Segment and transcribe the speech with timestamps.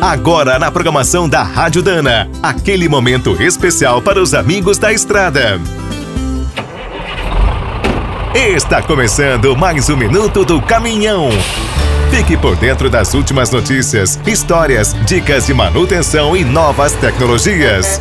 [0.00, 5.60] Agora na programação da Rádio Dana, aquele momento especial para os amigos da estrada.
[8.32, 11.30] Está começando mais um minuto do caminhão.
[12.12, 18.00] Fique por dentro das últimas notícias, histórias, dicas de manutenção e novas tecnologias.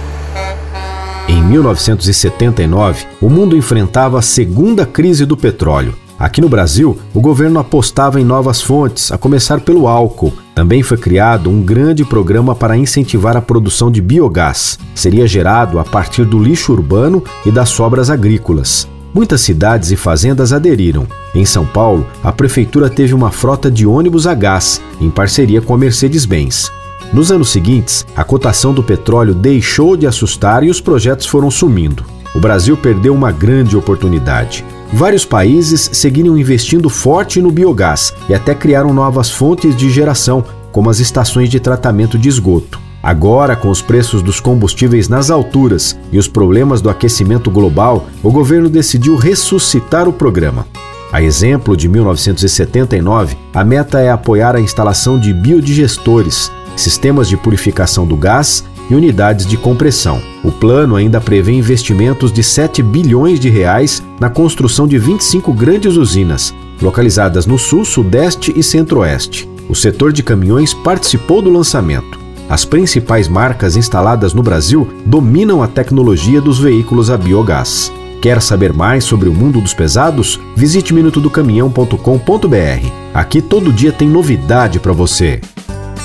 [1.27, 5.95] Em 1979, o mundo enfrentava a segunda crise do petróleo.
[6.19, 10.33] Aqui no Brasil, o governo apostava em novas fontes, a começar pelo álcool.
[10.55, 14.79] Também foi criado um grande programa para incentivar a produção de biogás.
[14.95, 18.87] Seria gerado a partir do lixo urbano e das sobras agrícolas.
[19.13, 21.05] Muitas cidades e fazendas aderiram.
[21.35, 25.75] Em São Paulo, a prefeitura teve uma frota de ônibus a gás, em parceria com
[25.75, 26.71] a Mercedes-Benz.
[27.13, 32.03] Nos anos seguintes, a cotação do petróleo deixou de assustar e os projetos foram sumindo.
[32.35, 34.65] O Brasil perdeu uma grande oportunidade.
[34.91, 40.89] Vários países seguiram investindo forte no biogás e até criaram novas fontes de geração, como
[40.89, 42.79] as estações de tratamento de esgoto.
[43.03, 48.31] Agora, com os preços dos combustíveis nas alturas e os problemas do aquecimento global, o
[48.31, 50.65] governo decidiu ressuscitar o programa.
[51.11, 58.05] A exemplo de 1979, a meta é apoiar a instalação de biodigestores, sistemas de purificação
[58.05, 60.21] do gás e unidades de compressão.
[60.43, 65.95] O plano ainda prevê investimentos de 7 bilhões de reais na construção de 25 grandes
[65.95, 69.49] usinas, localizadas no sul, sudeste e centro-oeste.
[69.69, 72.17] O setor de caminhões participou do lançamento.
[72.49, 77.91] As principais marcas instaladas no Brasil dominam a tecnologia dos veículos a biogás.
[78.21, 80.39] Quer saber mais sobre o mundo dos pesados?
[80.55, 82.91] Visite minutodocaminhão.com.br.
[83.13, 85.41] Aqui todo dia tem novidade para você.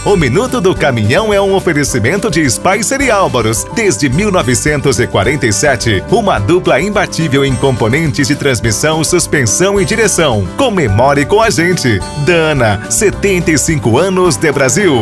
[0.04, 3.64] O Minuto do Caminhão é um oferecimento de Spicer e Álvaros.
[3.72, 10.44] Desde 1947, uma dupla imbatível em componentes de transmissão, suspensão e direção.
[10.56, 12.00] Comemore com a gente.
[12.26, 14.92] Dana, 75 anos de Brasil.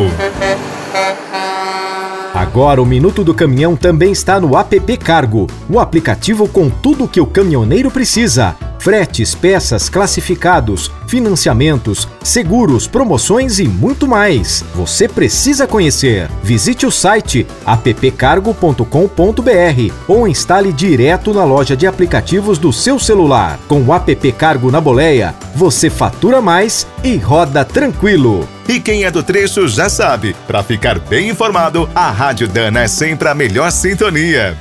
[2.35, 7.19] Agora o Minuto do Caminhão também está no app Cargo, o aplicativo com tudo que
[7.19, 14.65] o caminhoneiro precisa fretes, peças, classificados, financiamentos, seguros, promoções e muito mais.
[14.73, 16.27] Você precisa conhecer.
[16.43, 18.83] Visite o site appcargo.com.br
[20.07, 23.59] ou instale direto na loja de aplicativos do seu celular.
[23.67, 28.49] Com o app Cargo na boleia, você fatura mais e roda tranquilo.
[28.67, 32.87] E quem é do trecho já sabe, para ficar bem informado, a Rádio Dana é
[32.87, 34.57] sempre a melhor sintonia.